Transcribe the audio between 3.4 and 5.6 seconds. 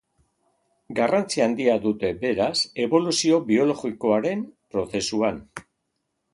biologikoaren prozesuan.